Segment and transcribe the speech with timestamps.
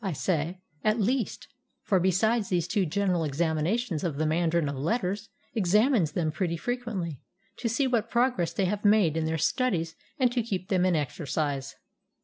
[0.03, 1.47] I say "at least,"
[1.83, 7.21] for besides these two general examinations, the mandarin of letters examines them pretty frequently
[7.57, 10.95] to see what progress they have made in their studies and to keep them in
[10.95, 11.75] exercise.